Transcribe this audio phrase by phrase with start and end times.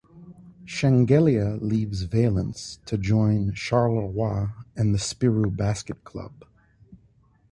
[0.65, 6.43] Shengelia leaves Valence to join Charleroi and the Spirou Basket Club.